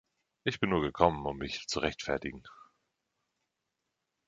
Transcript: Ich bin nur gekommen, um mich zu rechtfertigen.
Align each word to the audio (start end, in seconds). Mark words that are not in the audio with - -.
Ich 0.45 0.59
bin 0.59 0.71
nur 0.71 0.81
gekommen, 0.81 1.27
um 1.27 1.37
mich 1.37 1.67
zu 1.67 1.77
rechtfertigen. 1.79 2.41